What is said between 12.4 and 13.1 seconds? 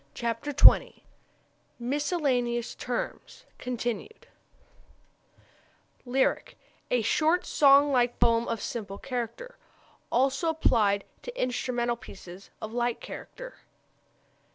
of like